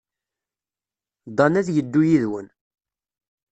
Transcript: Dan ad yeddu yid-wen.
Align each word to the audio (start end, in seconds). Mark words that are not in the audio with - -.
Dan 1.37 1.53
ad 1.59 1.67
yeddu 1.75 2.01
yid-wen. 2.09 2.47